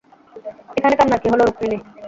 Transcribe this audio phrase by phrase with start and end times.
[0.77, 1.77] এখানে কান্নার কী হলো রুকমিনি।